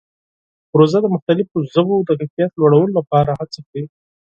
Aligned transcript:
پروژه 0.71 0.99
د 1.01 1.05
مختلفو 1.15 1.57
ژبو 1.73 1.95
د 2.07 2.09
کیفیت 2.19 2.51
لوړولو 2.55 2.93
لپاره 2.99 3.31
هڅه 3.39 3.59
کوي. 3.69 3.85